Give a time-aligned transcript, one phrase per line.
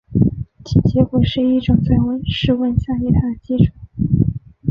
[0.65, 1.93] 其结果是一种在
[2.25, 3.71] 室温下液态的金属。